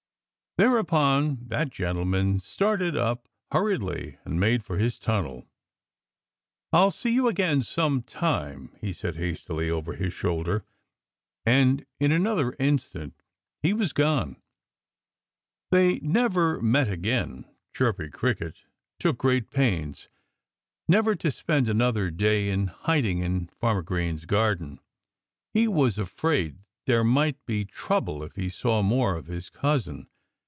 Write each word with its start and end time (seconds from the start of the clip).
Thereupon 0.57 1.45
that 1.47 1.69
gentleman 1.69 2.37
started 2.39 2.93
up 2.97 3.29
hurriedly 3.53 4.17
and 4.25 4.37
made 4.37 4.65
for 4.65 4.77
his 4.77 4.99
tunnel. 4.99 5.47
"I'll 6.73 6.91
see 6.91 7.11
you 7.11 7.29
again 7.29 7.63
sometime," 7.63 8.75
he 8.81 8.91
said 8.91 9.15
hastily 9.15 9.69
over 9.69 9.93
his 9.93 10.13
shoulder. 10.13 10.65
And 11.45 11.85
in 12.01 12.11
another 12.11 12.53
instant 12.59 13.13
he 13.61 13.71
was 13.71 13.93
gone. 13.93 14.41
They 15.69 16.01
never 16.01 16.61
met 16.61 16.89
again. 16.89 17.45
Chirpy 17.73 18.09
Cricket 18.09 18.65
took 18.99 19.17
great 19.19 19.51
pains 19.51 20.09
never 20.85 21.15
to 21.15 21.31
spend 21.31 21.69
another 21.69 22.11
day 22.11 22.49
in 22.49 22.67
hiding 22.67 23.19
in 23.19 23.47
Farmer 23.47 23.83
Green's 23.83 24.25
garden. 24.25 24.81
He 25.53 25.65
was 25.69 25.97
afraid 25.97 26.57
there 26.87 27.05
might 27.05 27.45
be 27.45 27.63
trouble 27.63 28.21
if 28.21 28.35
he 28.35 28.49
saw 28.49 28.81
more 28.83 29.15
of 29.15 29.27
his 29.27 29.49
cousin. 29.49 30.09